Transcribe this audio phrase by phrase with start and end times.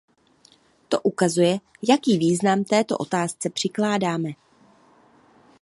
[0.89, 4.29] To ukazuje, jaký význam této otázce přikládáme.